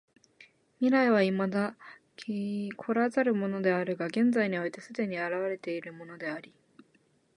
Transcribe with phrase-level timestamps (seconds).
[0.79, 1.75] 未来は未だ
[2.17, 6.55] 来らざるものであるが現在において既に現れているものであり、